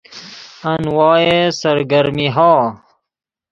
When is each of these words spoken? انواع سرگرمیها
انواع 0.73 1.49
سرگرمیها 1.51 2.57